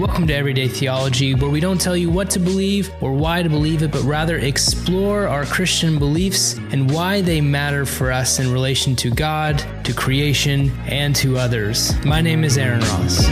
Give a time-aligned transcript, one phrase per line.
[0.00, 3.50] Welcome to Everyday Theology, where we don't tell you what to believe or why to
[3.50, 8.50] believe it, but rather explore our Christian beliefs and why they matter for us in
[8.50, 11.92] relation to God, to creation, and to others.
[12.02, 13.28] My name is Aaron Ross.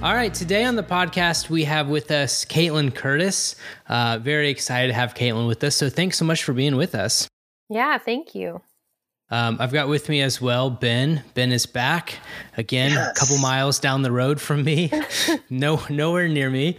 [0.00, 3.56] All right, today on the podcast, we have with us Kaitlin Curtice.
[3.88, 5.74] Uh, very excited to have Kaitlin with us.
[5.74, 7.28] So thanks so much for being with us.
[7.68, 8.60] Yeah, thank you.
[9.30, 11.22] Um, I've got with me as well Ben.
[11.34, 12.18] Ben is back
[12.58, 13.10] again, Yes.
[13.16, 14.90] a couple miles down the road from me.
[15.50, 16.76] no, nowhere near me.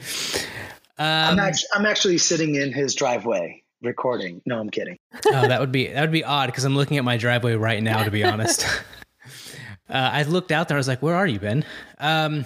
[1.00, 4.42] I'm, Um, actually, I'm actually sitting in his driveway recording.
[4.45, 5.00] No, I'm kidding.
[5.25, 7.81] oh, that would be that would be odd because I'm looking at my driveway right
[7.81, 8.03] now.
[8.03, 8.64] To be honest,
[9.90, 10.78] uh, I looked out there.
[10.78, 11.66] I was like, "Where are you, Ben?"
[11.97, 12.45] Um,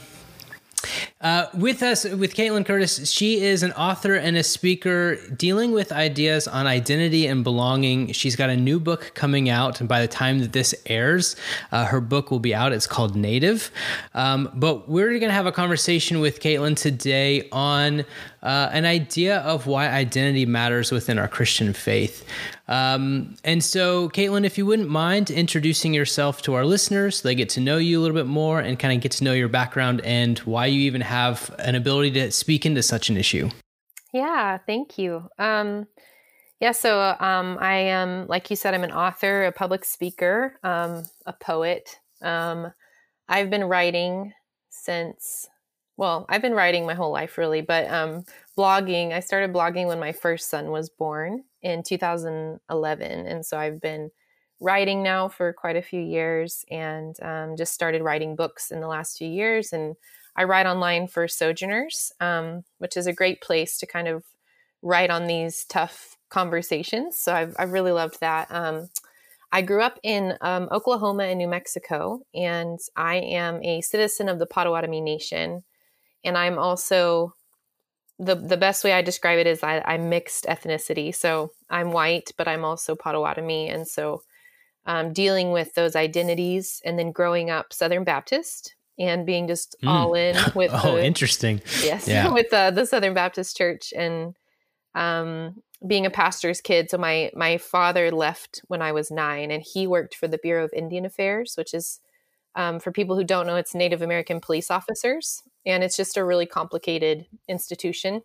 [1.20, 5.92] uh, with us, with Kaitlin Curtice, she is an author and a speaker dealing with
[5.92, 8.12] ideas on identity and belonging.
[8.12, 11.36] She's got a new book coming out, and by the time that this airs,
[11.72, 12.72] uh, her book will be out.
[12.72, 13.72] It's called Native.
[14.14, 18.06] Um, but we're going to have a conversation with Kaitlin today on
[18.44, 22.26] uh, an idea of why identity matters within our Christian faith.
[22.68, 27.50] Um, and so, Kaitlin, if you wouldn't mind introducing yourself to our listeners, they get
[27.50, 30.02] to know you a little bit more and kind of get to know your background
[30.02, 33.50] and why you even have an ability to speak into such an issue.
[34.14, 35.30] Yeah, thank you.
[35.38, 35.88] Um,
[36.60, 41.06] yeah, so um, I am, like you said, I'm an author, a public speaker, um,
[41.26, 42.00] a poet.
[42.22, 42.74] Um,
[43.30, 44.34] I've been writing
[44.70, 45.48] since,
[45.98, 48.24] well, I've been writing my whole life really, but um,
[48.58, 53.28] blogging, I started blogging when my first son was born in 2011.
[53.28, 54.12] And so I've been
[54.60, 58.88] writing now for quite a few years and um, just started writing books in the
[58.88, 59.74] last few years.
[59.74, 59.96] And
[60.36, 64.24] I write online for Sojourners, um, which is a great place to kind of
[64.84, 67.18] write on these tough conversations.
[67.18, 68.48] So I've, I've really loved that.
[68.52, 68.90] Um,
[69.52, 74.40] I grew up in um, Oklahoma and New Mexico, and I am a citizen of
[74.40, 75.64] the Potawatomi Nation.
[76.24, 77.34] And I'm also
[78.20, 81.14] the the best way I describe it is I, I'm mixed ethnicity.
[81.14, 84.22] So I'm white, but I'm also Potawatomi, and so
[84.86, 89.90] um, dealing with those identities, and then growing up Southern Baptist and being just Mm.
[89.90, 91.62] all in with oh, the, interesting.
[91.84, 92.30] yes Yeah.
[92.34, 94.36] with uh, the southern baptist church and
[94.96, 99.62] um, being a pastor's kid so my my father left when i was nine and
[99.62, 102.00] he worked for the bureau of indian affairs which is
[102.58, 106.26] um, for people who don't know it's native american police officers and it's just a
[106.26, 108.22] really complicated institution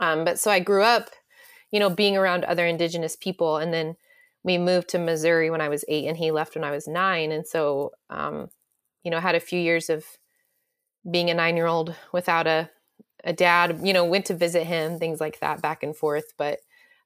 [0.00, 1.10] um, but so i grew up
[1.70, 3.96] you know being around other indigenous people and then
[4.42, 7.30] we moved to missouri when i was eight and he left when i was nine
[7.30, 8.48] and so um,
[9.04, 10.04] you know had a few years of
[11.10, 12.70] being a nine year old without a,
[13.24, 16.32] a dad, you know, went to visit him, things like that, back and forth.
[16.36, 16.60] But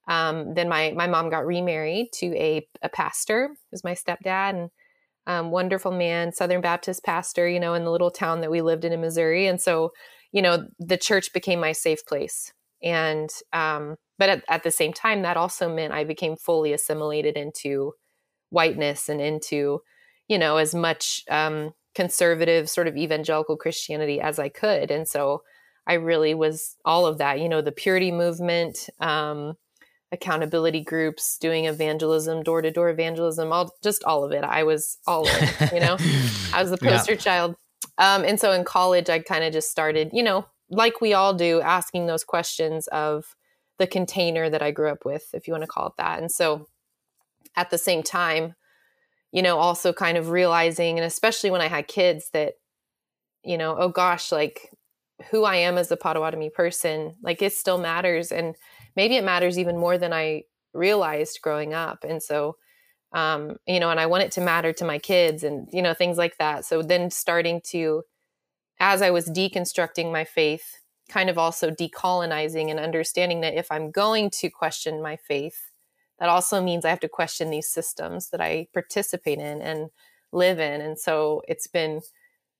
[0.07, 4.69] um, then my my mom got remarried to a, a pastor, who's my stepdad, and
[5.29, 8.83] um, wonderful man, Southern Baptist pastor, you know, in the little town that we lived
[8.83, 9.45] in in Missouri.
[9.45, 9.91] And so,
[10.31, 12.51] you know, the church became my safe place.
[12.81, 17.37] And um, but at, at the same time, that also meant I became fully assimilated
[17.37, 17.93] into
[18.49, 19.81] whiteness and into,
[20.27, 24.89] you know, as much um, conservative sort of evangelical Christianity as I could.
[24.89, 25.43] And so
[25.85, 29.53] I really was all of that, you know, the purity movement, um,
[30.11, 34.43] accountability groups, doing evangelism, door to door evangelism, all just all of it.
[34.43, 35.97] I was all in, you know,
[36.53, 36.97] I was the Yeah.
[36.97, 37.55] poster child.
[37.97, 41.33] Um, and so in college, I kind of just started, you know, like we all
[41.33, 43.35] do, asking those questions of
[43.77, 46.19] the container that I grew up with, if you want to call it that.
[46.19, 46.67] And so
[47.55, 48.55] at the same time,
[49.31, 52.53] you know, also kind of realizing, and especially when I had kids, that,
[53.43, 54.69] you know, oh gosh, like
[55.29, 58.31] who I am as a Potawatomi person, like it still matters.
[58.31, 58.55] And
[58.99, 60.43] maybe it matters even more than I
[60.73, 62.03] realized growing up.
[62.03, 62.57] And so,
[63.13, 65.93] um, you know, and I want it to matter to my kids and, you know,
[65.93, 66.65] things like that.
[66.65, 68.03] So then starting to,
[68.77, 70.65] as I was deconstructing my faith,
[71.07, 75.71] kind of also decolonizing and understanding that if I'm going to question my faith,
[76.19, 79.91] that also means I have to question these systems that I participate in and
[80.33, 80.81] live in.
[80.81, 82.01] And so it's been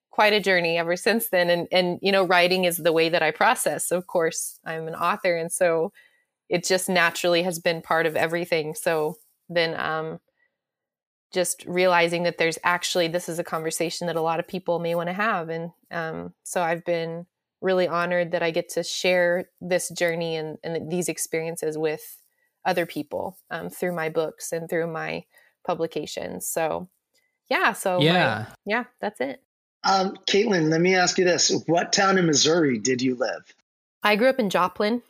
[0.10, 1.50] quite a journey ever since then.
[1.50, 3.92] And and you know, writing is the way that I process.
[3.92, 5.92] Of course, I'm an author, and so
[6.50, 8.74] it just naturally has been part of everything.
[8.74, 9.18] So
[9.48, 10.19] then, um,
[11.31, 14.96] just realizing that there's actually this is a conversation that a lot of people may
[14.96, 17.28] want to have, and um, so I've been
[17.62, 22.22] really honored that I get to share this journey and, and these experiences with
[22.66, 25.25] other people um, through my books and through my
[25.66, 26.48] publications.
[26.48, 26.90] So,
[27.50, 29.44] yeah, so yeah, my, yeah, that's it.
[29.84, 33.54] Um, Kaitlin, let me ask you this: What town in Missouri did you live?
[34.02, 35.04] I grew up in Joplin.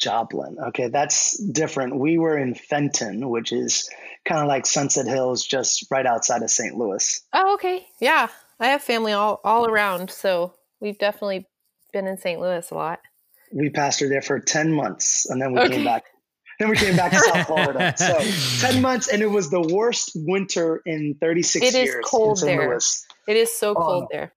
[0.00, 0.56] Joplin.
[0.68, 1.98] Okay, that's different.
[1.98, 3.88] We were in Fenton, which is
[4.24, 6.74] kind of like Sunset Hills, just right outside of St.
[6.74, 7.20] Louis.
[7.32, 7.86] Oh, okay.
[8.00, 11.46] Yeah, I have family all all around, so we've definitely
[11.92, 12.40] been in St.
[12.40, 13.00] Louis a lot.
[13.52, 15.76] We pastored there for ten months, and then we okay.
[15.76, 16.04] came back.
[16.58, 17.94] Then we came back to South Florida.
[17.98, 21.74] So ten months, and it was the worst winter in thirty six years.
[21.74, 22.68] It is cold there.
[22.70, 23.06] Louis.
[23.28, 24.32] It is so cold um, there.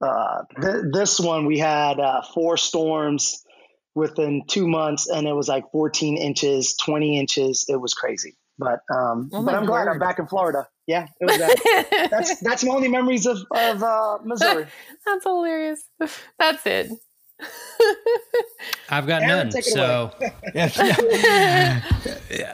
[0.00, 3.44] Uh, th- this one we had uh, four storms
[3.94, 7.66] within two months, and it was like 14 inches, 20 inches.
[7.68, 8.36] It was crazy.
[8.58, 10.66] But um, oh but I'm glad I'm back in Florida.
[10.86, 12.08] Yeah, it was that.
[12.10, 14.66] that's that's my only memories of of uh, Missouri.
[15.06, 15.84] that's hilarious.
[16.38, 16.90] That's it.
[18.90, 19.62] I've got Aaron, none.
[19.62, 20.10] So,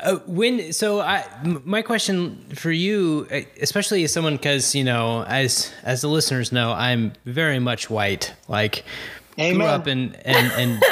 [0.03, 1.27] uh, when so I
[1.65, 6.53] my question for you, uh, especially as someone because you know as as the listeners
[6.53, 8.35] know, I'm very much white.
[8.47, 8.85] Like
[9.39, 9.57] Amen.
[9.57, 10.83] grew up in and and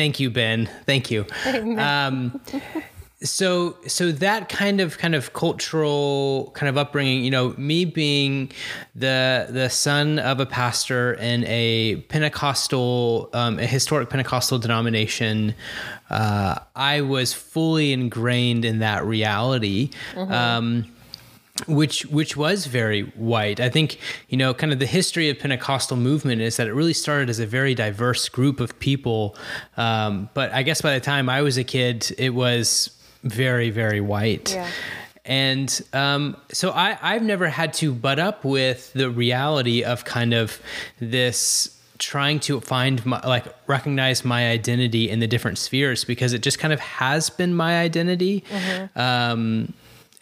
[0.00, 0.66] thank you, Ben.
[0.86, 1.26] Thank you.
[1.78, 2.40] Um,
[3.22, 8.50] so so that kind of kind of cultural kind of upbringing you know me being
[8.94, 15.54] the the son of a pastor in a pentecostal um, a historic pentecostal denomination
[16.08, 20.32] uh, i was fully ingrained in that reality mm-hmm.
[20.32, 20.86] um,
[21.66, 23.60] which which was very white.
[23.60, 23.98] I think
[24.28, 27.38] you know, kind of the history of Pentecostal movement is that it really started as
[27.38, 29.36] a very diverse group of people.
[29.76, 32.90] Um, but I guess by the time I was a kid, it was
[33.22, 34.52] very very white.
[34.54, 34.68] Yeah.
[35.26, 40.32] And um, so I, I've never had to butt up with the reality of kind
[40.32, 40.60] of
[40.98, 46.40] this trying to find my, like recognize my identity in the different spheres because it
[46.40, 48.98] just kind of has been my identity mm-hmm.
[48.98, 49.72] um,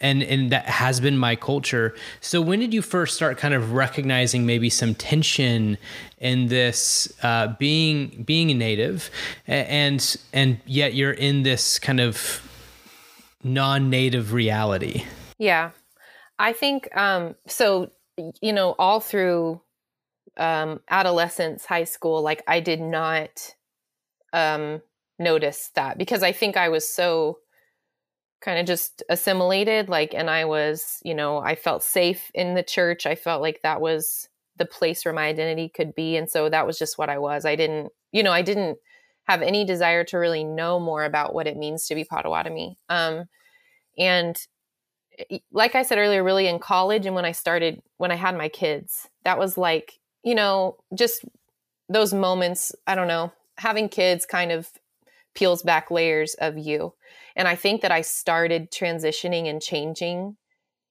[0.01, 1.95] and and that has been my culture.
[2.21, 5.77] So when did you first start kind of recognizing maybe some tension
[6.19, 9.09] in this uh, being being a native?
[9.47, 12.45] And and yet you're in this kind of
[13.43, 15.05] non-native reality.
[15.37, 15.71] Yeah.
[16.37, 17.91] I think um so
[18.41, 19.61] you know all through
[20.37, 23.55] um adolescence high school like i did not
[24.33, 24.81] um
[25.17, 27.37] notice that because i think i was so
[28.41, 32.63] kind of just assimilated like and i was you know i felt safe in the
[32.63, 36.49] church i felt like that was the place where my identity could be and so
[36.49, 38.77] that was just what i was i didn't you know i didn't
[39.29, 42.79] have any desire to really know more about what it means to be Potawatomi.
[42.89, 43.25] Um,
[43.95, 44.35] and
[45.51, 48.49] like I said earlier, really in college and when I started, when I had my
[48.49, 51.25] kids, that was like, you know, just
[51.89, 54.67] those moments, I don't know, having kids kind of
[55.39, 56.93] peels back layers of you.
[57.35, 60.35] And I think that I started transitioning and changing,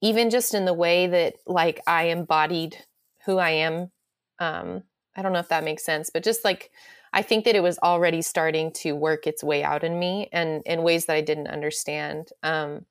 [0.00, 2.78] even just in the way that like I embodied
[3.26, 3.90] who I am.
[4.38, 4.84] Um,
[5.14, 6.70] I don't know if that makes sense, but just like
[7.12, 10.62] I think that it was already starting to work its way out in me and
[10.64, 12.30] in ways that I didn't understand.
[12.42, 12.86] Um,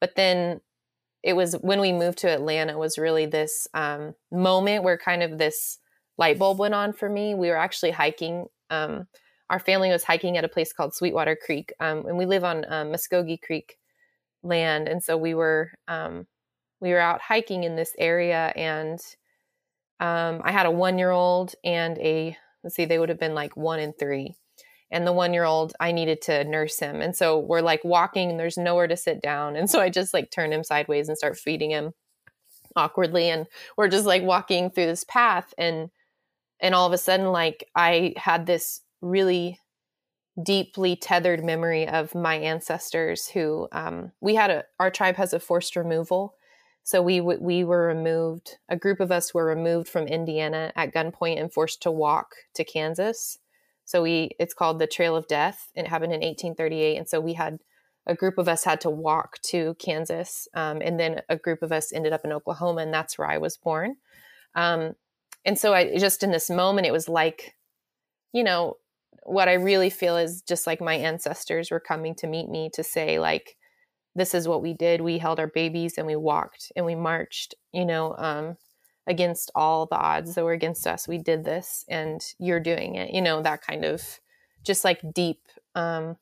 [0.00, 0.62] but then
[1.22, 5.36] it was when we moved to Atlanta was really this um, moment where kind of
[5.36, 5.78] this
[6.16, 7.34] light bulb went on for me.
[7.34, 8.46] We were actually hiking.
[8.70, 9.08] Um,
[9.52, 12.64] our family was hiking at a place called Sweetwater Creek, um, and we live on
[12.72, 13.76] um, Muskogee Creek
[14.42, 14.88] land.
[14.88, 16.26] And so we were um,
[16.80, 18.98] we were out hiking in this area, and
[20.00, 23.34] um, I had a one year old and a let's see, they would have been
[23.34, 24.34] like one and three.
[24.90, 27.00] And the one year old, I needed to nurse him.
[27.00, 29.56] And so we're like walking and there's nowhere to sit down.
[29.56, 31.92] And so I just like turn him sideways and start feeding him
[32.76, 33.30] awkwardly.
[33.30, 35.54] And we're just like walking through this path.
[35.56, 35.90] And,
[36.60, 39.58] and all of a sudden, like I had this really
[40.42, 45.40] deeply tethered memory of my ancestors who um, we had a our tribe has a
[45.40, 46.34] forced removal
[46.84, 48.58] so we we were removed.
[48.68, 52.64] A group of us were removed from Indiana at gunpoint and forced to walk to
[52.64, 53.38] Kansas.
[53.84, 55.70] So we it's called the Trail of Death.
[55.74, 57.60] It happened in 1838, and so we had
[58.06, 61.70] a group of us had to walk to Kansas, um, and then a group of
[61.70, 63.96] us ended up in Oklahoma, and that's where I was born.
[64.56, 64.94] Um,
[65.44, 67.54] and so I just in this moment, it was like,
[68.32, 68.78] you know,
[69.24, 72.82] what I really feel is just like my ancestors were coming to meet me to
[72.82, 73.56] say like
[74.14, 77.54] this is what we did we held our babies and we walked and we marched
[77.72, 78.56] you know um,
[79.06, 81.08] against all the odds that were against us.
[81.08, 83.12] We did this and you're doing it.
[83.12, 84.20] You know, that kind of
[84.64, 85.40] just like deep
[85.74, 86.16] um,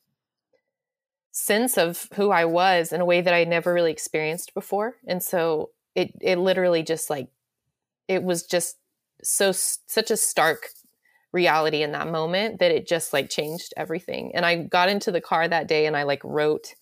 [1.33, 4.97] sense of who I was in a way that I never really experienced before.
[5.07, 7.29] And so it it literally just like
[8.09, 8.77] it was just
[9.23, 10.69] so such a stark
[11.33, 14.33] reality in that moment that it just like changed everything.
[14.35, 16.75] And I got into the car that day and I like wrote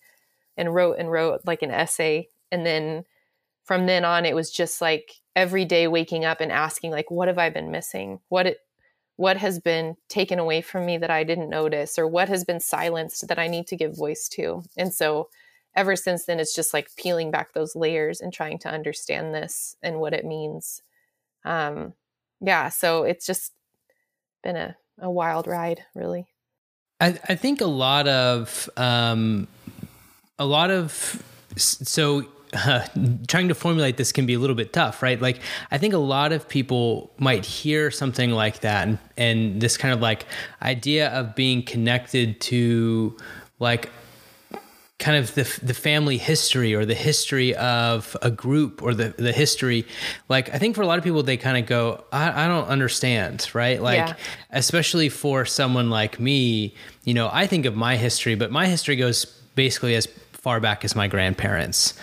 [0.57, 3.03] and wrote and wrote like an essay and then
[3.63, 7.27] from then on it was just like every day waking up and asking like what
[7.27, 8.19] have I been missing?
[8.29, 8.57] What it
[9.15, 12.59] what has been taken away from me that I didn't notice or what has been
[12.59, 14.63] silenced that I need to give voice to.
[14.77, 15.29] And so
[15.75, 19.75] ever since then it's just like peeling back those layers and trying to understand this
[19.83, 20.81] and what it means.
[21.45, 21.93] Um
[22.41, 23.51] yeah, so it's just
[24.43, 26.27] been a, a wild ride, really.
[26.99, 29.47] I, I think a lot of um
[30.37, 31.23] a lot of
[31.55, 32.85] so uh,
[33.27, 35.21] trying to formulate this can be a little bit tough, right?
[35.21, 35.39] Like,
[35.71, 39.93] I think a lot of people might hear something like that and, and this kind
[39.93, 40.25] of like
[40.61, 43.15] idea of being connected to
[43.59, 43.89] like
[44.99, 49.31] kind of the the family history or the history of a group or the the
[49.31, 49.85] history
[50.27, 52.67] like i think for a lot of people they kind of go i, I don't
[52.67, 54.15] understand right like yeah.
[54.51, 56.75] especially for someone like me
[57.05, 59.23] you know i think of my history but my history goes
[59.55, 60.07] basically as
[60.39, 61.93] far back as my grandparents,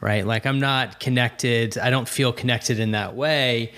[0.00, 0.26] right?
[0.26, 1.78] Like I'm not connected.
[1.78, 3.72] I don't feel connected in that way.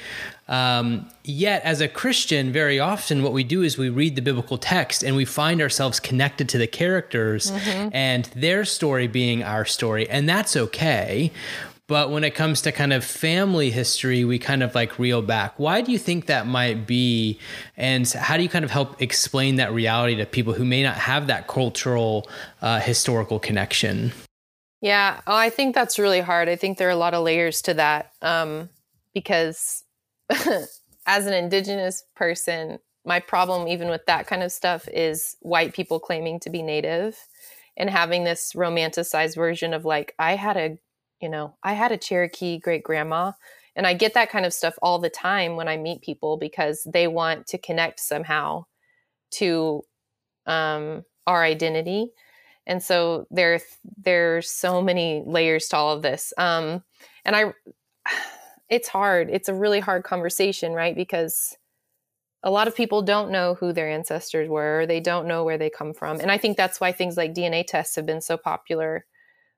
[0.49, 4.57] Um, yet, as a Christian, very often what we do is we read the biblical
[4.57, 7.91] text and we find ourselves connected to the characters mm-hmm.
[7.93, 10.09] and their story being our story.
[10.09, 11.31] And that's okay.
[11.87, 15.59] But when it comes to kind of family history, we kind of like reel back.
[15.59, 17.39] Why do you think that might be?
[17.79, 20.97] And how do you kind of help explain that reality to people who may not
[20.97, 22.29] have that cultural,
[22.61, 24.13] uh, historical connection?
[24.83, 26.49] Yeah, oh, I think that's really hard.
[26.49, 28.69] I think there are a lot of layers to that um,
[29.15, 29.83] because
[31.07, 35.99] as an Indigenous person, my problem, even with that kind of stuff, is white people
[36.01, 37.17] claiming to be Native
[37.77, 40.79] and having this romanticized version of like, I had a
[41.21, 43.33] you know, I had a Cherokee great grandma,
[43.75, 46.87] and I get that kind of stuff all the time when I meet people because
[46.91, 48.67] they want to connect somehow
[49.33, 49.83] to
[50.47, 52.13] um, our identity.
[52.67, 53.61] And so there,
[53.97, 56.33] there's so many layers to all of this.
[56.39, 56.83] Um,
[57.25, 57.53] and I,
[58.69, 59.31] it's hard.
[59.31, 60.95] It's a really hard conversation, right?
[60.95, 61.57] Because
[62.43, 64.87] a lot of people don't know who their ancestors were.
[64.87, 66.21] They don't know where they come from.
[66.21, 69.05] And I think that's why things like DNA tests have been so popular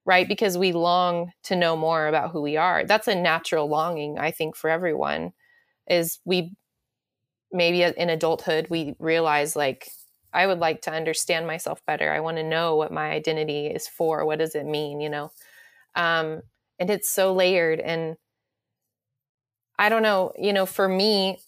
[0.04, 0.26] right?
[0.26, 2.84] Because we long to know more about who we are.
[2.84, 5.32] That's a natural longing, I think, for everyone.
[5.88, 6.52] Is we
[7.52, 9.90] maybe in adulthood we realize like
[10.32, 12.12] I would like to understand myself better.
[12.12, 14.24] I want to know what my identity is for.
[14.24, 15.00] What does it mean?
[15.00, 15.32] You know,
[15.96, 16.42] um,
[16.78, 17.80] and it's so layered.
[17.80, 18.16] And
[19.80, 20.32] I don't know.
[20.38, 21.38] You know, for me,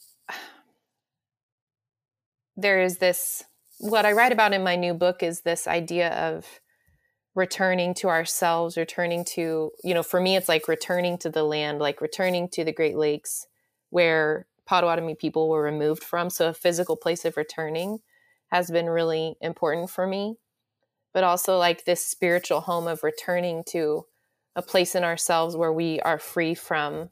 [2.56, 3.44] there is this.
[3.78, 6.46] What I write about in my new book is this idea of
[7.34, 11.78] returning to ourselves, returning to, you know, for me, it's like returning to the land,
[11.78, 13.46] like returning to the Great Lakes
[13.90, 16.30] where Potawatomi people were removed from.
[16.30, 17.98] So a physical place of returning
[18.50, 20.36] has been really important for me.
[21.12, 24.06] But also like this spiritual home of returning to
[24.56, 27.10] a place in ourselves where we are free from,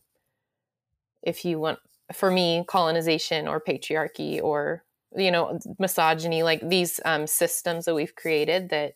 [1.23, 1.79] if you want,
[2.13, 4.85] for me, colonization or patriarchy or,
[5.17, 8.95] you know, misogyny, like these um, systems that we've created that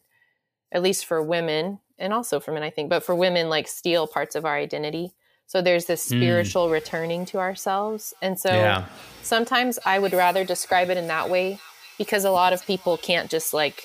[0.73, 4.07] at least for women and also for men, I think, but for women, like steal
[4.07, 5.13] parts of our identity.
[5.47, 6.17] So there's this hmm.
[6.17, 6.73] spiritual mm.
[6.73, 8.15] returning to ourselves.
[8.23, 8.87] And so yeah.
[9.23, 11.61] sometimes I would rather describe it in that way
[11.99, 13.85] because a lot of people can't just like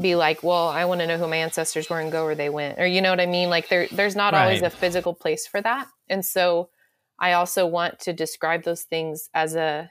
[0.00, 2.50] be like, well, I want to know who my ancestors were and go where they
[2.50, 2.78] went.
[2.78, 3.50] Or you know what I mean?
[3.50, 4.44] Like there there's not right.
[4.44, 5.88] always a physical place for that.
[6.08, 6.70] And so
[7.18, 9.90] I also want to describe those things as a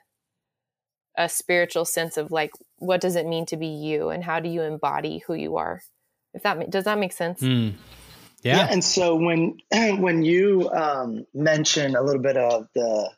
[1.17, 4.49] a spiritual sense of like what does it mean to be you and how do
[4.49, 5.81] you embody who you are
[6.33, 7.73] if that does that make sense mm.
[8.43, 8.57] yeah.
[8.57, 8.67] yeah.
[8.69, 13.09] and so when when you um, mention a little bit of the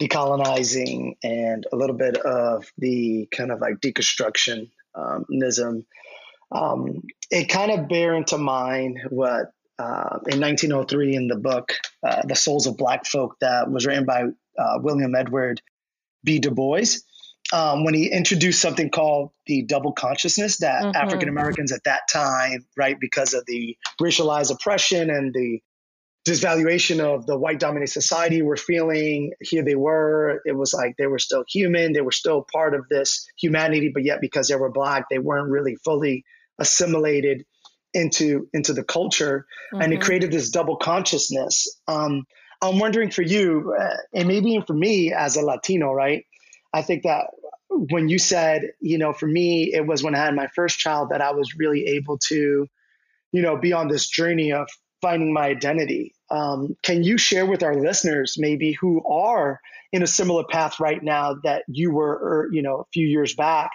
[0.00, 5.84] decolonizing and a little bit of the kind of like deconstructionism
[6.52, 11.72] um, it kind of bear into mind what uh, in 1903 in the book
[12.06, 14.22] uh, the souls of black folk that was written by
[14.58, 15.60] uh, william edward
[16.24, 16.96] b du bois
[17.52, 20.96] um, when he introduced something called the double consciousness that mm-hmm.
[20.96, 25.60] African Americans at that time, right, because of the racialized oppression and the
[26.26, 31.06] disvaluation of the white dominated society were feeling here they were it was like they
[31.06, 34.72] were still human they were still part of this humanity but yet because they were
[34.72, 36.24] black they weren't really fully
[36.58, 37.44] assimilated
[37.96, 39.82] into into the culture mm-hmm.
[39.82, 40.04] and it mm-hmm.
[40.04, 42.24] created this double consciousness um,
[42.62, 46.24] I'm wondering for you, uh, and maybe even for me as a Latino, right?
[46.72, 47.26] I think that
[47.68, 51.10] when you said, you know, for me, it was when I had my first child
[51.10, 52.66] that I was really able to,
[53.32, 54.68] you know, be on this journey of
[55.02, 56.14] finding my identity.
[56.30, 59.60] Um, can you share with our listeners maybe who are
[59.92, 63.34] in a similar path right now that you were, or, you know, a few years
[63.34, 63.70] back,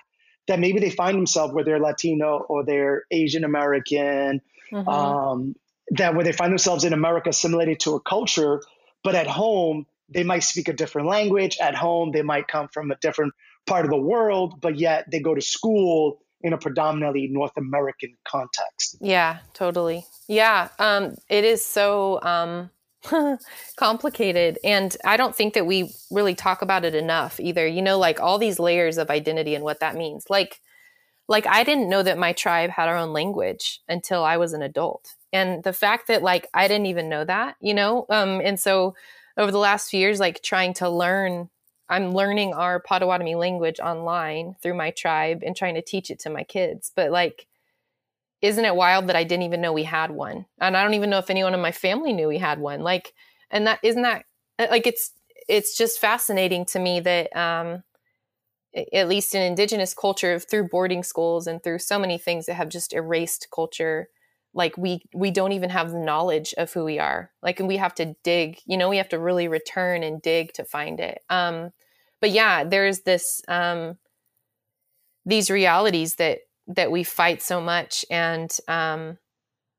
[0.48, 4.88] that maybe they find themselves where they're Latino or they're Asian American, mm-hmm.
[4.90, 5.56] um,
[5.92, 8.62] that where they find themselves in America assimilated to a culture,
[9.04, 11.58] but at home they might speak a different language.
[11.62, 13.34] At home they might come from a different
[13.66, 18.18] part of the world, but yet they go to school in a predominantly North American
[18.26, 18.98] context.
[19.00, 20.06] Yeah, totally.
[20.28, 22.72] Yeah, um, it is so um,
[23.78, 24.60] complicated.
[24.64, 27.66] And I don't think that we really talk about it enough either.
[27.66, 30.26] You know, like all these layers of identity and what that means.
[30.30, 30.62] Like,
[31.28, 34.62] like I didn't know that my tribe had our own language until I was an
[34.62, 35.16] adult.
[35.34, 38.96] And the fact that like I didn't even know that, you know, um, and so
[39.38, 41.50] over the last few years, like trying to learn
[41.92, 46.30] I'm learning our Potawatomi language online through my tribe and trying to teach it to
[46.30, 46.90] my kids.
[46.96, 47.48] But like,
[48.42, 50.46] isn't it wild that I didn't even know we had one?
[50.60, 52.82] And I don't even know if anyone in my family knew we had one.
[52.82, 53.14] Like,
[53.52, 54.26] and that isn't that
[54.60, 55.12] uh, like it's
[55.48, 57.84] it's just fascinating to me that um
[58.94, 62.70] at least in indigenous culture through boarding schools and through so many things that have
[62.70, 64.08] just erased culture
[64.54, 67.76] like we we don't even have the knowledge of who we are like and we
[67.76, 71.22] have to dig you know we have to really return and dig to find it
[71.30, 71.72] um
[72.22, 73.98] but yeah, there's this um,
[75.26, 79.18] these realities that that we fight so much, and um,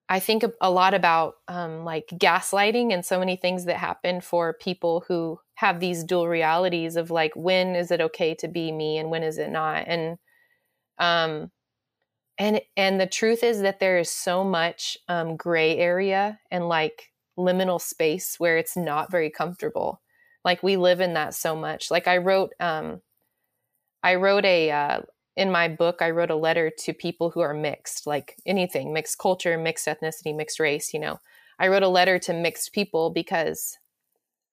[0.09, 4.53] I think a, lot about um, like gaslighting and so many things that happen for
[4.53, 8.99] people who have these dual realities of like when is it okay to be me
[8.99, 10.19] and when is it not, and
[10.99, 11.51] um,
[12.39, 17.13] and and the truth is that there is so much um, gray area and like
[17.39, 20.01] liminal space where it's not very comfortable.
[20.45, 21.91] Like we live in that so much.
[21.91, 23.01] Like i wrote um
[24.03, 25.01] i wrote a uh,
[25.37, 29.19] in my book i wrote a letter to people who are mixed like anything mixed
[29.19, 31.19] culture mixed ethnicity mixed race you know
[31.59, 33.79] i wrote a letter to mixed people because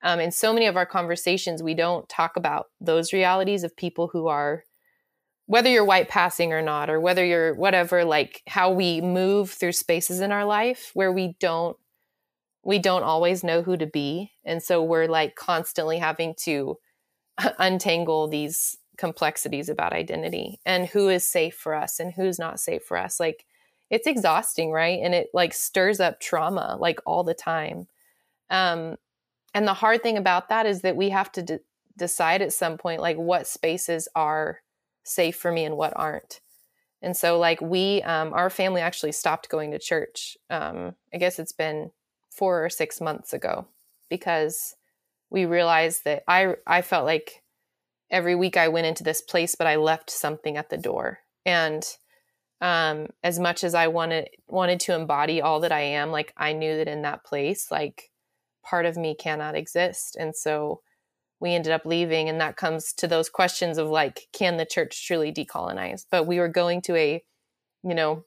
[0.01, 4.08] um, in so many of our conversations we don't talk about those realities of people
[4.08, 4.63] who are
[5.45, 9.71] whether you're white passing or not or whether you're whatever like how we move through
[9.71, 11.75] spaces in our life where we don't
[12.63, 14.32] we don't always know who to be.
[14.45, 16.77] And so we're like constantly having to
[17.58, 22.83] untangle these complexities about identity and who is safe for us and who's not safe
[22.83, 23.19] for us.
[23.19, 23.45] Like
[23.89, 24.99] it's exhausting, right?
[25.01, 27.88] And it like stirs up trauma like all the time.
[28.49, 28.97] Um,
[29.53, 31.59] and the hard thing about that is that we have to de-
[31.97, 34.59] decide at some point like what spaces are
[35.03, 36.41] safe for me and what aren't.
[37.01, 40.38] And so like we um, our family actually stopped going to church.
[40.49, 41.91] Um, I guess it's been
[42.29, 43.65] four or six months ago
[44.09, 44.75] because
[45.29, 47.41] we realized that I I felt like
[48.12, 51.19] every week I went into this place, but I left something at the door.
[51.45, 51.84] And
[52.62, 56.54] um, as much as I wanted wanted to embody all that I am, like I
[56.54, 58.12] knew that in that place, like
[58.63, 60.17] part of me cannot exist.
[60.19, 60.82] And so
[61.39, 65.08] we ended up leaving, and that comes to those questions of like, can the church
[65.08, 66.06] truly decolonize?
[66.12, 67.24] But we were going to a,
[67.84, 68.26] you know,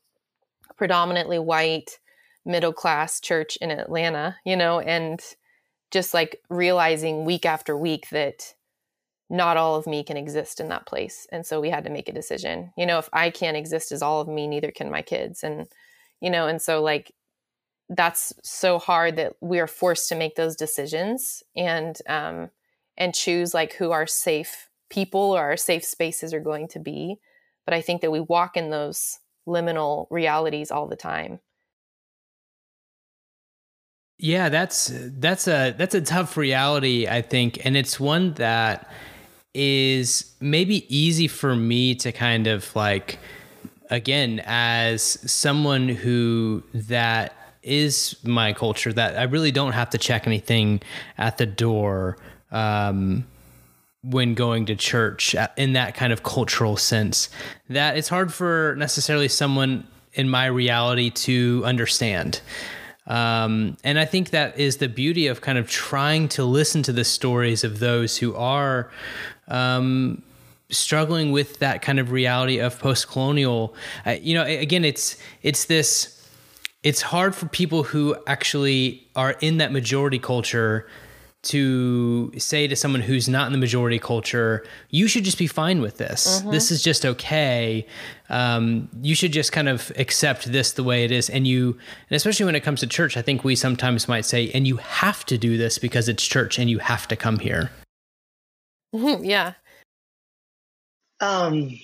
[0.79, 1.99] predominantly white
[2.45, 5.21] middle class church in Atlanta, you know, and
[5.91, 8.55] just like realizing week after week that
[9.33, 11.27] not all of me can exist in that place.
[11.33, 12.71] And so we had to make a decision.
[12.77, 15.43] You know, if I can't exist as all of me, neither can my kids.
[15.43, 15.67] And,
[16.21, 17.13] you know, and so like
[17.89, 22.51] that's so hard that we are forced to make those decisions and um
[22.97, 27.17] and choose like who our safe people or our safe spaces are going to be.
[27.65, 29.19] But I think that we walk in those
[29.49, 31.41] liminal realities all the time.
[34.19, 38.91] Yeah, that's that's a that's a tough reality, I think, and it's one that
[39.55, 43.19] is maybe easy for me to kind of like
[43.91, 50.27] again as someone who that is my culture that I really don't have to check
[50.27, 50.81] anything
[51.19, 52.17] at the door
[52.51, 53.27] um,
[54.03, 57.29] when going to church in that kind of cultural sense
[57.69, 62.41] that it's hard for necessarily someone in my reality to understand.
[63.07, 66.93] Um, and I think that is the beauty of kind of trying to listen to
[66.93, 68.91] the stories of those who are
[69.49, 70.23] um,
[70.71, 73.75] struggling with that kind of reality of post-colonial.
[74.07, 76.19] Uh, you know, again, it's it's this.
[76.83, 80.89] It's hard for people who actually are in that majority culture
[81.43, 85.81] to say to someone who's not in the majority culture, you should just be fine
[85.81, 86.41] with this.
[86.41, 86.51] Mm-hmm.
[86.51, 87.87] This is just okay.
[88.29, 91.29] Um, you should just kind of accept this the way it is.
[91.29, 91.79] And you,
[92.09, 94.77] and especially when it comes to church, I think we sometimes might say, and you
[94.77, 97.71] have to do this because it's church and you have to come here.
[98.93, 99.55] yeah.
[101.21, 101.77] Um,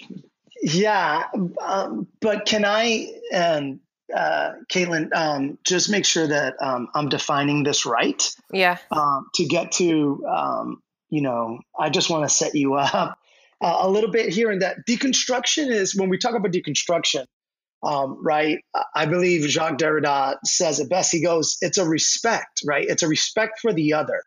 [0.62, 1.24] yeah.
[1.64, 3.80] Um, but can I, um,
[4.14, 8.22] uh, Kaitlin, um, just make sure that um, I'm defining this right.
[8.52, 8.78] Yeah.
[8.90, 13.18] Um, to get to, um, you know, I just want to set you up
[13.60, 14.50] uh, a little bit here.
[14.50, 17.24] And that deconstruction is when we talk about deconstruction,
[17.82, 18.58] um, right?
[18.94, 21.12] I believe Jacques Derrida says it best.
[21.12, 22.84] He goes, "It's a respect, right?
[22.88, 24.22] It's a respect for the other."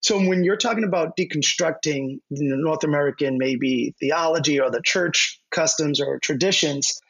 [0.00, 6.18] So when you're talking about deconstructing North American maybe theology or the church customs or
[6.18, 7.00] traditions,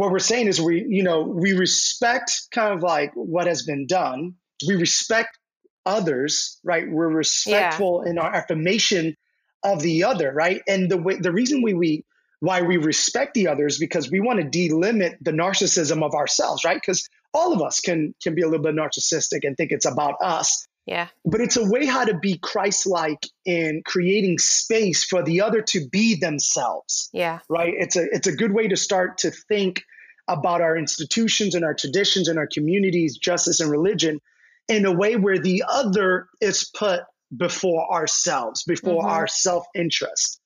[0.00, 3.86] what we're saying is we, you know, we respect kind of like what has been
[3.86, 4.32] done.
[4.66, 5.38] We respect
[5.84, 6.90] others, right?
[6.90, 8.10] We're respectful yeah.
[8.12, 9.14] in our affirmation
[9.62, 10.62] of the other, right?
[10.66, 12.04] And the way, the reason we, we
[12.38, 16.80] why we respect the others because we want to delimit the narcissism of ourselves, right?
[16.80, 20.14] Because all of us can can be a little bit narcissistic and think it's about
[20.22, 20.66] us.
[20.90, 21.06] Yeah.
[21.24, 25.88] But it's a way how to be Christ-like in creating space for the other to
[25.88, 27.08] be themselves.
[27.12, 27.38] Yeah.
[27.48, 27.72] Right?
[27.78, 29.84] It's a it's a good way to start to think
[30.26, 34.18] about our institutions and our traditions and our communities, justice and religion
[34.66, 37.02] in a way where the other is put
[37.36, 39.12] before ourselves, before mm-hmm.
[39.12, 40.40] our self interest.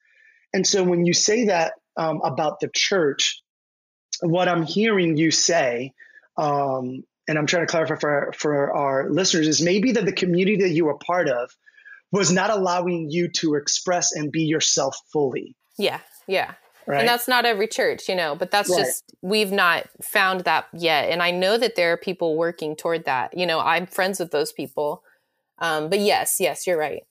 [0.53, 3.41] And so when you say that um, about the church,
[4.21, 5.95] what I'm hearing you say,
[6.37, 10.63] um, and I'm trying to clarify for, for our listeners, is maybe that the community
[10.63, 11.51] that you were part of
[12.13, 15.57] was not allowing you to express and be yourself fully.
[15.79, 16.53] Yeah, yeah.
[16.87, 17.01] Right.
[17.01, 18.85] And that's not every church, you know, but that's right.
[18.85, 21.09] just, we've not found that yet.
[21.09, 23.37] And I know that there are people working toward that.
[23.37, 25.03] You know, I'm friends with those people.
[25.59, 27.03] Um, but yes, yes, you're right.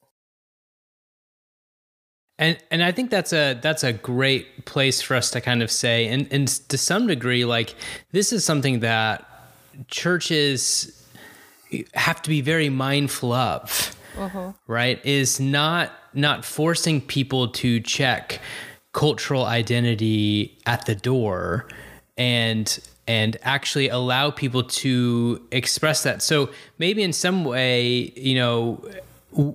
[2.37, 5.71] And and I think that's a that's a great place for us to kind of
[5.71, 7.75] say, and and to some degree, like
[8.11, 9.25] this is something that
[9.87, 11.05] churches
[11.93, 14.53] have to be very mindful of, uh-huh.
[14.67, 15.03] right?
[15.05, 18.39] Is not not forcing people to check
[18.91, 21.67] cultural identity at the door
[22.17, 26.21] and and actually allow people to express that.
[26.21, 28.81] So maybe in some way, you know,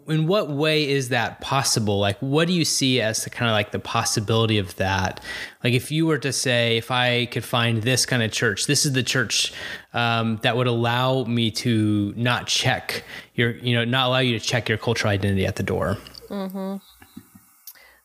[0.09, 1.99] in what way is that possible?
[1.99, 5.23] Like, what do you see as the kind of like the possibility of that?
[5.63, 8.85] Like, if you were to say, if I could find this kind of church, this
[8.85, 9.53] is the church
[9.95, 14.45] um, that would allow me to not check your, you know, not allow you to
[14.45, 15.99] check your cultural identity at the door.
[16.29, 16.77] Mm-hmm.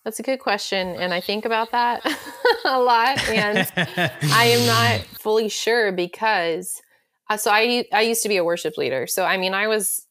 [0.04, 0.96] That's a good question.
[0.96, 2.06] And I think about that
[2.66, 3.24] a lot.
[3.30, 6.82] And I am not fully sure because,
[7.30, 9.08] uh, so I, I used to be a worship leader.
[9.08, 10.03] So, I mean, I was,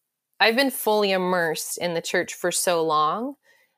[0.43, 3.35] I've been fully immersed in the church for so long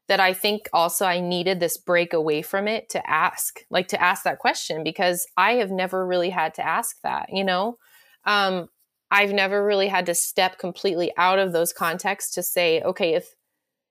[0.08, 4.00] that I think also I needed this break away from it to ask, like to
[4.00, 7.76] ask that question because I have never really had to ask that, you know?
[8.24, 8.68] Um,
[9.10, 13.34] I've never really had to step completely out of those contexts to say, okay, if,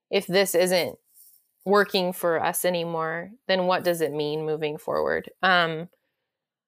[0.09, 0.97] if this isn't
[1.65, 5.29] working for us anymore, then what does it mean moving forward?
[5.43, 5.89] Um,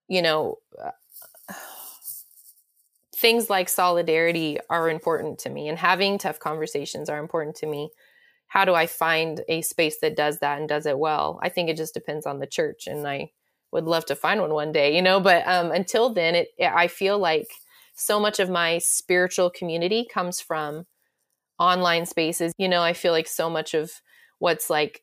[0.08, 0.92] you know, uh,
[3.16, 7.90] things like solidarity are important to me, and having tough conversations are important to me.
[8.48, 11.40] How do I find a space that does that and does it well?
[11.42, 13.32] I think it just depends on the church, and I
[13.72, 15.20] would love to find one one day, you know.
[15.20, 17.48] But um, until then, it, it I feel like
[17.96, 20.86] so much of my spiritual community comes from
[21.60, 22.54] online spaces.
[22.58, 23.92] You know, I feel like so much of
[24.40, 25.02] what's like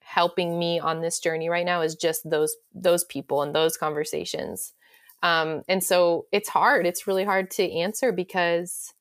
[0.00, 4.72] helping me on this journey right now is just those those people and those conversations
[5.22, 8.92] um, and so it's hard it's really hard to answer because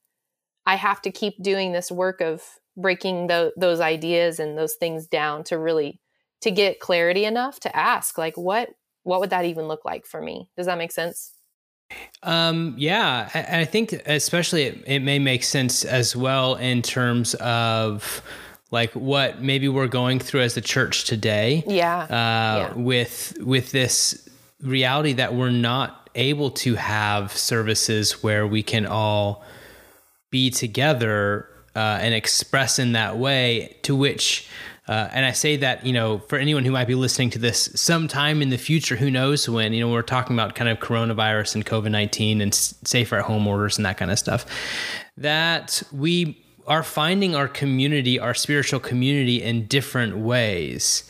[0.65, 2.43] i have to keep doing this work of
[2.75, 5.99] breaking the, those ideas and those things down to really
[6.41, 8.69] to get clarity enough to ask like what
[9.03, 11.33] what would that even look like for me does that make sense
[12.23, 17.33] um, yeah, I, I think especially it, it may make sense as well in terms
[17.35, 18.21] of
[18.71, 21.63] like what maybe we're going through as a church today.
[21.67, 21.99] Yeah.
[21.99, 22.73] Uh, yeah.
[22.73, 24.27] With with this
[24.61, 29.43] reality that we're not able to have services where we can all
[30.29, 33.77] be together uh, and express in that way.
[33.83, 34.49] To which,
[34.87, 37.69] uh, and I say that you know, for anyone who might be listening to this
[37.75, 39.73] sometime in the future, who knows when?
[39.73, 43.47] You know, we're talking about kind of coronavirus and COVID nineteen and safer at home
[43.47, 44.45] orders and that kind of stuff.
[45.15, 51.09] That we are finding our community, our spiritual community, in different ways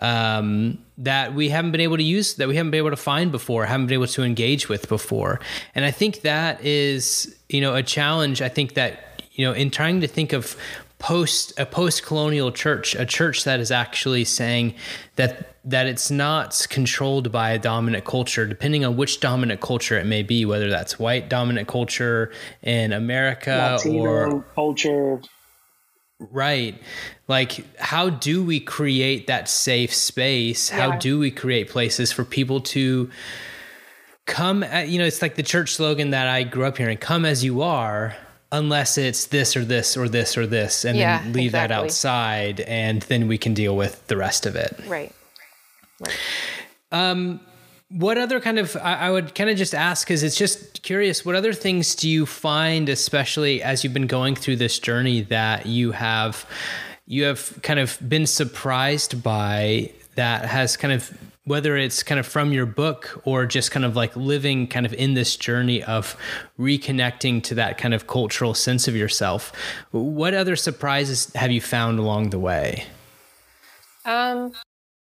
[0.00, 3.32] um, that we haven't been able to use, that we haven't been able to find
[3.32, 5.40] before, haven't been able to engage with before.
[5.74, 8.42] And I think that is, you know, a challenge.
[8.42, 10.56] I think that you know, in trying to think of
[10.98, 14.74] post a post-colonial church, a church that is actually saying
[15.16, 20.06] that that it's not controlled by a dominant culture, depending on which dominant culture it
[20.06, 22.32] may be, whether that's white dominant culture
[22.62, 25.20] in America Latino or culture.
[26.18, 26.80] Right.
[27.28, 30.70] Like, how do we create that safe space?
[30.70, 30.78] Yeah.
[30.78, 33.10] How do we create places for people to
[34.24, 37.24] come at, you know, it's like the church slogan that I grew up hearing come
[37.24, 38.16] as you are,
[38.50, 41.74] unless it's this or this or this or this, and yeah, then leave exactly.
[41.74, 44.78] that outside, and then we can deal with the rest of it.
[44.86, 45.12] Right.
[46.00, 46.16] right.
[46.92, 47.40] Um,
[47.88, 51.24] what other kind of I, I would kind of just ask because it's just curious
[51.24, 55.66] what other things do you find especially as you've been going through this journey that
[55.66, 56.46] you have
[57.06, 62.26] you have kind of been surprised by that has kind of whether it's kind of
[62.26, 66.16] from your book or just kind of like living kind of in this journey of
[66.58, 69.52] reconnecting to that kind of cultural sense of yourself
[69.92, 72.84] what other surprises have you found along the way?
[74.04, 74.52] Um,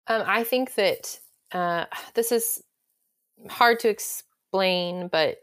[0.08, 1.20] um i think that
[1.54, 1.86] uh,
[2.16, 2.64] this is
[3.50, 5.38] hard to explain, but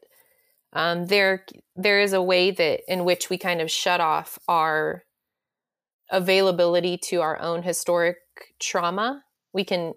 [0.73, 1.45] um, there
[1.77, 5.05] there is a way that in which we kind of shut off our
[6.11, 8.19] availability to our own historic
[8.61, 9.23] trauma.
[9.53, 9.95] We can,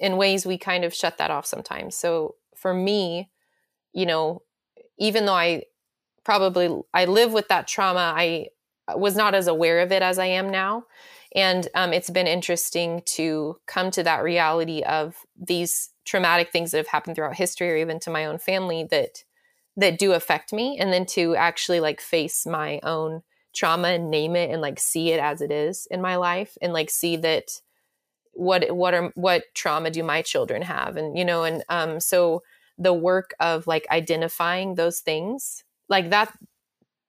[0.00, 1.96] in ways, we kind of shut that off sometimes.
[1.96, 3.30] So for me,
[3.92, 4.42] you know,
[4.98, 5.64] even though I
[6.24, 8.48] probably I live with that trauma, I
[8.94, 10.84] was not as aware of it as I am now.
[11.34, 16.78] And um, it's been interesting to come to that reality of these traumatic things that
[16.78, 19.24] have happened throughout history or even to my own family that
[19.76, 23.22] that do affect me and then to actually like face my own
[23.54, 26.72] trauma and name it and like see it as it is in my life and
[26.72, 27.60] like see that
[28.32, 30.96] what what are what trauma do my children have?
[30.96, 32.42] And you know and um so
[32.78, 36.32] the work of like identifying those things like that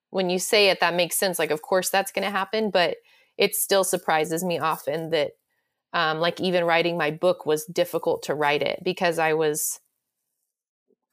[0.09, 1.39] when you say it that makes sense.
[1.39, 2.97] Like of course that's going to happen but
[3.39, 5.31] it still surprises me often that
[5.93, 9.79] um, like even writing my book was difficult to write it because i was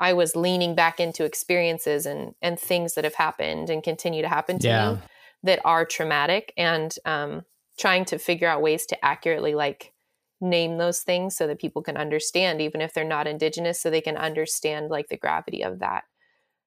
[0.00, 4.28] i was leaning back into experiences and and things that have happened and continue to
[4.28, 4.92] happen to yeah.
[4.92, 4.98] me
[5.42, 7.42] that are traumatic and um,
[7.78, 9.92] trying to figure out ways to accurately like
[10.40, 14.00] name those things so that people can understand even if they're not indigenous so they
[14.00, 16.04] can understand like the gravity of that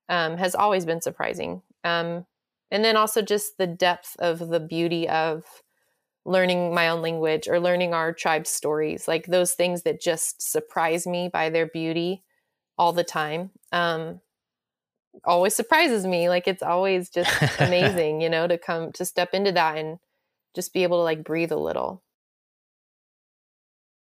[0.07, 2.25] um, has always been surprising um,
[2.71, 5.45] and then also just the depth of the beauty of
[6.25, 11.07] learning my own language or learning our tribe's stories like those things that just surprise
[11.07, 12.23] me by their beauty
[12.77, 14.19] all the time um
[15.23, 17.29] always surprises me like it's always just
[17.59, 19.99] amazing you know to come to step into that and
[20.55, 22.03] just be able to like breathe a little.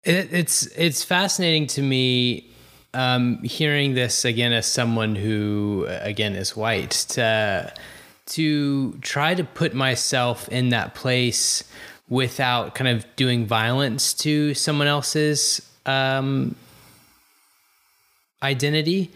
[0.03, 2.49] It, it's it's fascinating to me
[2.93, 7.73] um hearing this again as someone who again is white to
[8.29, 11.63] to try to put myself in that place
[12.09, 16.55] without kind of doing violence to someone else's um,
[18.41, 19.11] identity.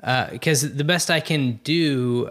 [0.00, 2.30] Because uh, the best I can do,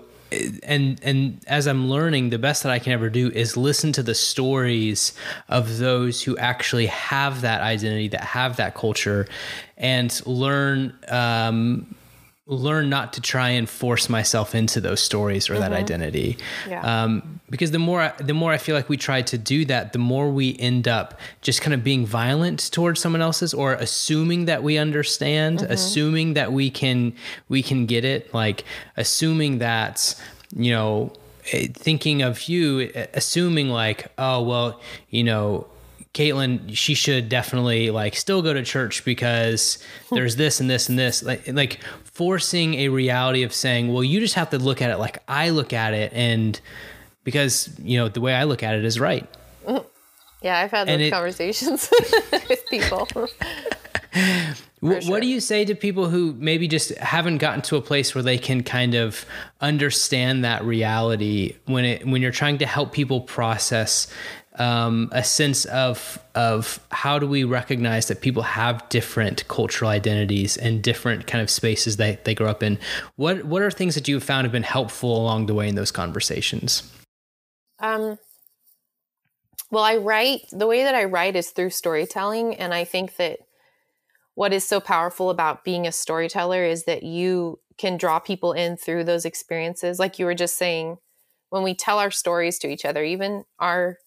[0.64, 4.02] and and as I'm learning, the best that I can ever do is listen to
[4.02, 5.14] the stories
[5.50, 9.28] of those who actually have that identity, that have that culture,
[9.78, 11.96] and learn um,
[12.50, 15.62] learn not to try and force myself into those stories or mm-hmm.
[15.62, 16.36] that identity.
[16.68, 16.82] Yeah.
[16.82, 20.00] Um, because the more the more I feel like we try to do that, the
[20.00, 24.64] more we end up just kind of being violent towards someone else's or assuming that
[24.64, 25.72] we understand, mm-hmm.
[25.72, 27.14] assuming that we can
[27.50, 28.66] we can get it, like
[28.98, 30.20] assuming that
[30.56, 31.14] you know
[31.52, 34.82] eh, thinking of you eh, assuming like oh well
[35.12, 35.68] you know
[36.14, 39.78] Kaitlin, she should definitely like still go to church because
[40.10, 40.16] hmm.
[40.16, 41.22] there's this and this and this.
[41.24, 44.98] Like, like forcing a reality of saying, well, you just have to look at it
[44.98, 46.60] like I look at it, and
[47.24, 49.28] because you know the way I look at it is right.
[49.66, 49.88] Mm-hmm.
[50.42, 51.90] Yeah, I've had those it, conversations
[52.32, 53.08] with people.
[54.80, 55.12] what, sure.
[55.12, 58.24] what do you say to people who maybe just haven't gotten to a place where
[58.24, 59.26] they can kind of
[59.62, 64.08] understand that reality when it when you're trying to help people process
[64.60, 70.58] um, a sense of of how do we recognize that people have different cultural identities
[70.58, 72.78] and different kind of spaces that they grow up in.
[73.16, 75.76] What what are things that you have found have been helpful along the way in
[75.76, 76.92] those conversations?
[77.80, 78.18] Um,
[79.72, 83.40] well, I write the way that I write is through storytelling, and I think that
[84.36, 88.76] what is so powerful about being a storyteller is that you can draw people in
[88.76, 90.00] through those experiences.
[90.00, 90.98] Like you were just saying,
[91.50, 93.98] when we tell our stories to each other, even our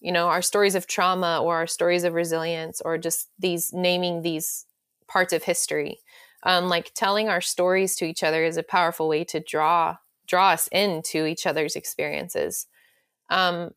[0.00, 4.22] you know our stories of trauma or our stories of resilience or just these naming
[4.22, 4.66] these
[5.08, 5.98] parts of history
[6.44, 10.50] um, like telling our stories to each other is a powerful way to draw draw
[10.50, 12.66] us into each other's experiences
[13.30, 13.70] um,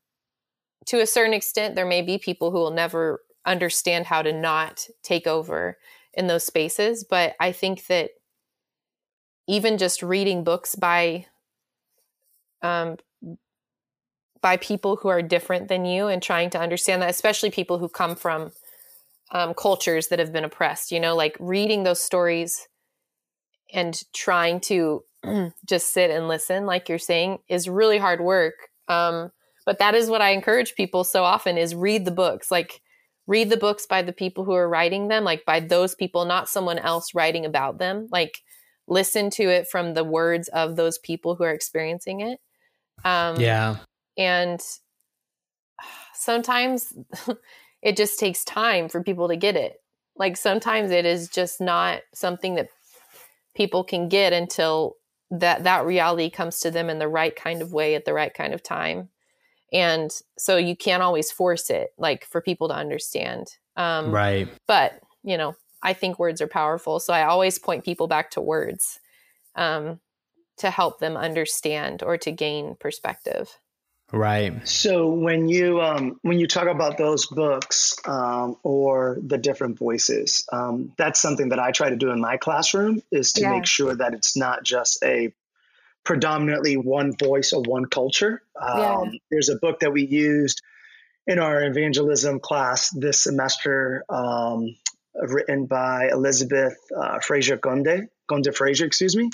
[0.87, 4.87] to a certain extent, there may be people who will never understand how to not
[5.01, 5.77] take over
[6.13, 7.03] in those spaces.
[7.03, 8.11] But I think that
[9.47, 11.25] even just reading books by
[12.61, 12.97] um,
[14.43, 17.87] by people who are different than you and trying to understand that, especially people who
[17.87, 18.51] come from
[19.31, 22.67] um, cultures that have been oppressed, you know, like reading those stories
[23.73, 25.03] and trying to
[25.65, 28.55] just sit and listen, like you're saying, is really hard work.
[28.89, 29.31] Um,
[29.65, 32.51] but that is what I encourage people so often is read the books.
[32.51, 32.81] Like
[33.25, 36.49] read the books by the people who are writing them, like by those people, not
[36.49, 38.09] someone else writing about them.
[38.11, 38.39] Like
[38.87, 42.39] listen to it from the words of those people who are experiencing it.
[43.05, 43.77] Um, yeah.
[44.17, 44.61] And
[46.13, 46.93] sometimes
[47.81, 49.81] it just takes time for people to get it.
[50.15, 52.69] Like sometimes it is just not something that
[53.55, 54.95] people can get until
[55.31, 58.33] that that reality comes to them in the right kind of way at the right
[58.33, 59.09] kind of time.
[59.71, 63.47] And so you can't always force it like for people to understand.
[63.75, 64.47] Um, right.
[64.67, 66.99] but you know i think words are powerful.
[66.99, 68.99] So i always point people back to words
[69.55, 69.99] um,
[70.57, 73.57] to help them understand or to gain perspective
[74.13, 79.77] right so when you um, when you talk about those books um, or the different
[79.77, 83.51] voices um, that's something that i try to do in my classroom is to yeah.
[83.51, 85.33] make sure that it's not just a
[86.03, 88.41] predominantly one voice or one culture.
[88.59, 88.79] Um,
[89.11, 89.19] yeah.
[89.31, 90.61] There's a book that we used
[91.25, 94.75] in our evangelism class this semester, um,
[95.15, 99.29] written by Elizabeth uh, Frazier Conde, Conde Frazier, excuse me,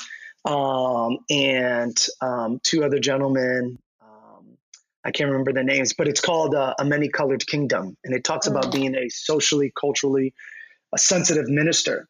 [0.46, 3.80] um, and um, two other gentlemen.
[5.04, 8.24] I can't remember the names, but it's called uh, A Many Colored Kingdom, and it
[8.24, 8.72] talks about oh.
[8.72, 10.34] being a socially, culturally
[10.94, 12.08] a sensitive minister.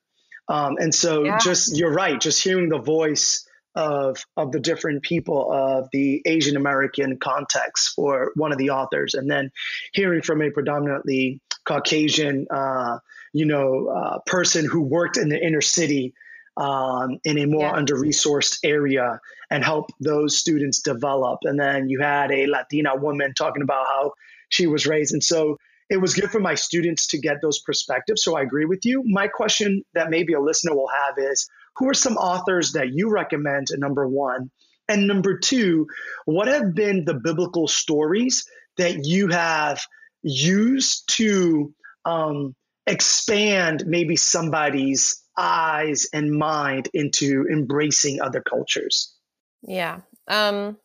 [0.47, 1.38] Um, and so, yeah.
[1.38, 6.58] just you're right, just hearing the voice of of the different people of the Asian
[6.58, 9.52] American context for one of the authors, and then
[9.93, 12.97] hearing from a predominantly Caucasian, uh,
[13.32, 16.13] you know, uh, person who worked in the inner city
[16.60, 17.74] um, in a more yeah.
[17.74, 19.19] under resourced area
[19.50, 21.39] and help those students develop.
[21.43, 24.13] And then you had a Latina woman talking about how
[24.50, 25.58] she was raised, and so
[25.89, 28.24] it was good for my students to get those perspectives.
[28.24, 29.04] So I agree with you.
[29.06, 33.10] My question that maybe a listener will have is who are some authors that you
[33.10, 34.52] recommend, number one?
[34.88, 35.88] And number two,
[36.26, 38.45] what have been the biblical stories
[38.78, 39.82] that you have
[40.22, 41.74] used to
[42.06, 49.15] um, expand maybe somebody's eyes and mind into embracing other cultures?
[49.63, 50.02] Yeah.
[50.28, 50.78] Um,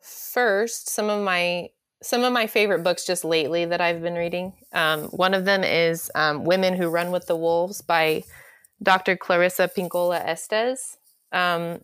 [0.00, 1.68] first, some of my
[2.02, 4.54] some of my favorite books just lately that I've been reading.
[4.72, 8.24] Um, one of them is um, Women Who Run with the Wolves by
[8.82, 9.16] Dr.
[9.16, 10.96] Clarissa Pinkola Estes.
[11.30, 11.80] Um,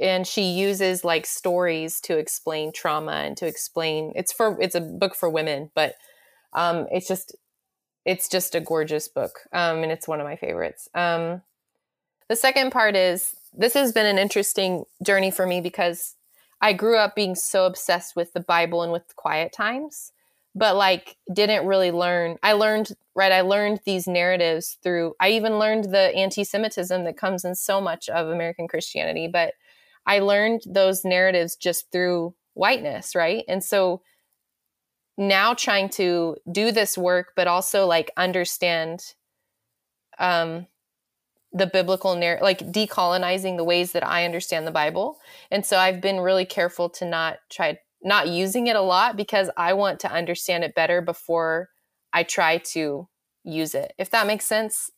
[0.00, 4.80] and she uses like stories to explain trauma and to explain it's for it's a
[4.80, 5.94] book for women, but
[6.54, 7.36] um, it's just
[8.04, 9.40] it's just a gorgeous book.
[9.52, 10.88] Um, and it's one of my favorites.
[10.94, 11.42] Um,
[12.28, 16.14] the second part is this has been an interesting journey for me because
[16.60, 20.12] I grew up being so obsessed with the Bible and with quiet times,
[20.54, 22.38] but like didn't really learn.
[22.42, 23.32] I learned, right?
[23.32, 27.80] I learned these narratives through, I even learned the anti Semitism that comes in so
[27.80, 29.54] much of American Christianity, but
[30.06, 33.44] I learned those narratives just through whiteness, right?
[33.48, 34.02] And so
[35.28, 39.14] now trying to do this work, but also like understand
[40.18, 40.66] um,
[41.52, 45.18] the biblical narrative, like decolonizing the ways that I understand the Bible.
[45.50, 49.48] And so I've been really careful to not try not using it a lot because
[49.56, 51.68] I want to understand it better before
[52.12, 53.08] I try to
[53.44, 53.92] use it.
[53.98, 54.90] If that makes sense.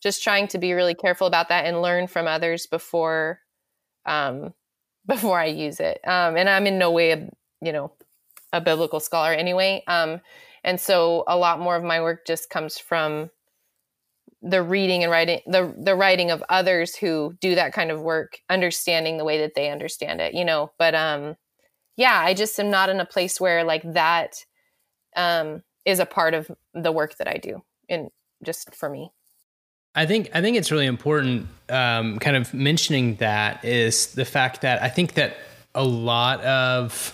[0.00, 3.40] Just trying to be really careful about that and learn from others before
[4.06, 4.54] um
[5.06, 6.00] before I use it.
[6.06, 7.28] Um and I'm in no way
[7.60, 7.92] you know,
[8.52, 9.82] a biblical scholar anyway.
[9.86, 10.20] Um
[10.64, 13.30] and so a lot more of my work just comes from
[14.42, 18.38] the reading and writing the the writing of others who do that kind of work
[18.48, 21.34] understanding the way that they understand it you know but um
[21.96, 24.44] yeah i just am not in a place where like that
[25.16, 28.10] um is a part of the work that i do and
[28.44, 29.10] just for me
[29.94, 31.48] I think I think it's really important.
[31.68, 35.36] Um, kind of mentioning that is the fact that I think that
[35.74, 37.12] a lot of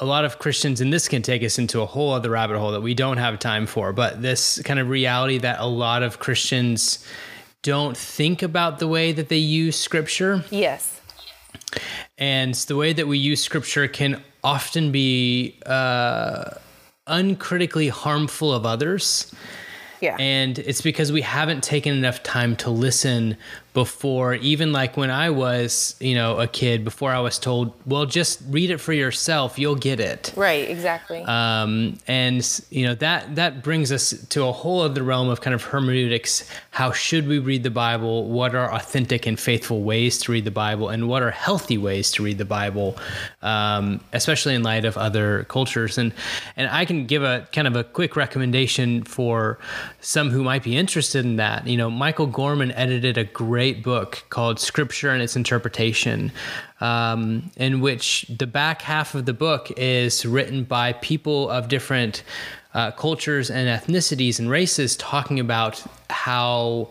[0.00, 2.72] a lot of Christians, and this can take us into a whole other rabbit hole
[2.72, 6.18] that we don't have time for, but this kind of reality that a lot of
[6.18, 7.04] Christians
[7.62, 10.44] don't think about the way that they use scripture.
[10.50, 11.00] Yes.
[12.16, 16.50] And the way that we use scripture can often be uh,
[17.06, 19.34] uncritically harmful of others.
[20.00, 20.16] Yeah.
[20.20, 23.36] And it's because we haven't taken enough time to listen
[23.74, 28.06] before even like when I was, you know, a kid before I was told, well,
[28.06, 30.32] just read it for yourself, you'll get it.
[30.36, 31.22] Right, exactly.
[31.22, 32.38] Um, and
[32.70, 36.48] you know that that brings us to a whole other realm of kind of hermeneutics.
[36.70, 38.28] How should we read the Bible?
[38.28, 42.10] What are authentic and faithful ways to read the Bible, and what are healthy ways
[42.12, 42.96] to read the Bible,
[43.42, 45.98] um, especially in light of other cultures?
[45.98, 46.12] And
[46.56, 49.58] and I can give a kind of a quick recommendation for
[50.00, 51.66] some who might be interested in that.
[51.66, 56.32] You know, Michael Gorman edited a great book called Scripture and Its Interpretation,
[56.80, 62.22] um, in which the back half of the book is written by people of different
[62.74, 66.88] uh, cultures and ethnicities and races talking about how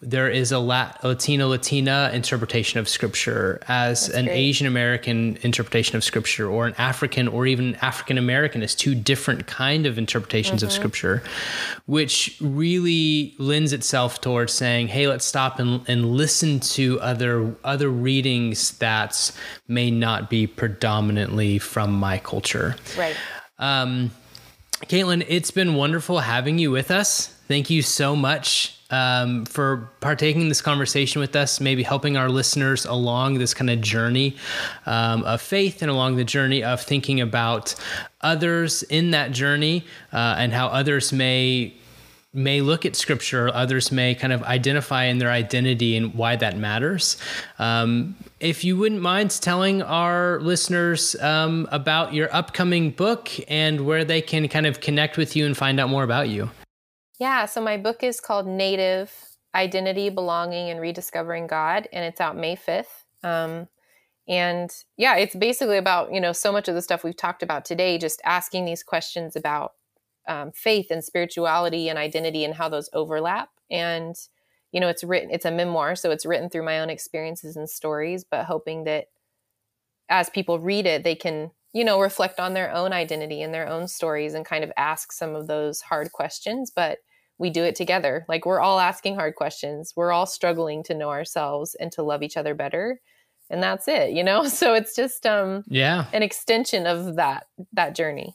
[0.00, 4.34] there is a Lat- Latino Latina interpretation of scripture as That's an great.
[4.34, 9.46] Asian American interpretation of scripture or an African or even African American as two different
[9.46, 10.66] kind of interpretations mm-hmm.
[10.66, 11.22] of scripture
[11.86, 17.88] which really lends itself towards saying hey let's stop and, and listen to other other
[17.88, 19.32] readings that
[19.68, 23.16] may not be predominantly from my culture right
[23.58, 24.10] um,
[24.86, 27.28] Kaitlin, it's been wonderful having you with us.
[27.48, 32.84] Thank you so much um, for partaking this conversation with us, maybe helping our listeners
[32.84, 34.36] along this kind of journey
[34.86, 37.74] um, of faith and along the journey of thinking about
[38.20, 41.74] others in that journey uh, and how others may
[42.36, 46.58] may look at scripture others may kind of identify in their identity and why that
[46.58, 47.16] matters.
[47.60, 54.04] Um, if you wouldn't mind telling our listeners um, about your upcoming book and where
[54.04, 56.50] they can kind of connect with you and find out more about you
[57.18, 59.12] yeah, so my book is called Native
[59.54, 63.04] Identity, Belonging, and Rediscovering God, and it's out May 5th.
[63.22, 63.68] Um,
[64.26, 67.64] and yeah, it's basically about, you know, so much of the stuff we've talked about
[67.64, 69.72] today, just asking these questions about
[70.26, 73.50] um, faith and spirituality and identity and how those overlap.
[73.70, 74.16] And,
[74.72, 77.68] you know, it's written, it's a memoir, so it's written through my own experiences and
[77.68, 79.06] stories, but hoping that
[80.08, 83.68] as people read it, they can you know, reflect on their own identity and their
[83.68, 86.70] own stories and kind of ask some of those hard questions.
[86.74, 87.00] But
[87.38, 88.24] we do it together.
[88.28, 89.92] Like we're all asking hard questions.
[89.96, 93.00] We're all struggling to know ourselves and to love each other better.
[93.50, 94.44] And that's it, you know?
[94.48, 98.34] So it's just um yeah, an extension of that that journey.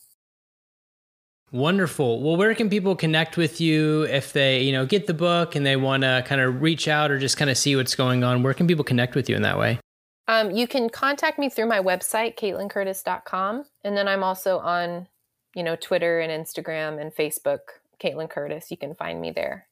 [1.51, 2.21] Wonderful.
[2.21, 5.65] Well, where can people connect with you if they, you know, get the book and
[5.65, 8.43] they want to kind of reach out or just kind of see what's going on?
[8.43, 9.79] Where can people connect with you in that way?
[10.27, 13.65] Um, you can contact me through my website, KaitlinCurtice.com.
[13.83, 15.07] And then I'm also on,
[15.55, 18.71] you know, Twitter and Instagram and Facebook, Kaitlin Curtice.
[18.71, 19.67] You can find me there.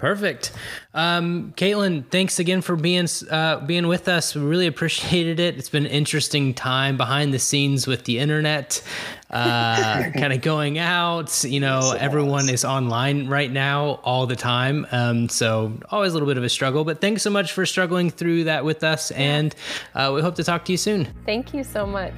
[0.00, 0.52] Perfect.
[0.94, 4.34] Um, Kaitlin, thanks again for being uh, being with us.
[4.34, 5.58] We really appreciated it.
[5.58, 8.82] It's been an interesting time behind the scenes with the internet,
[9.28, 11.44] uh, kind of going out.
[11.44, 16.28] You know, everyone is online right now all the time, um, so always a little
[16.28, 16.82] bit of a struggle.
[16.82, 19.54] But thanks so much for struggling through that with us, and
[19.94, 21.08] uh, we hope to talk to you soon.
[21.26, 22.14] Thank you so much.